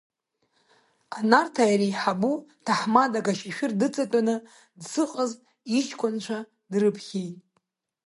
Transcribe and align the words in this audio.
Анарҭаа 1.17 1.73
иреиҳабу 1.73 2.33
ҭаҳмадак 2.65 3.25
ашьашәыр 3.31 3.71
дыҵатәаны 3.79 4.35
дсыҟаз, 4.79 5.31
иҷкәынцәа 5.77 6.37
дрыԥхьеит… 6.71 7.37